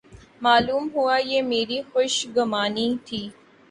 معلوم 0.41 0.85
ہوا 0.95 1.17
یہ 1.31 1.41
میری 1.51 1.79
خوش 1.91 2.13
گمانی 2.35 2.87
تھی۔ 3.05 3.21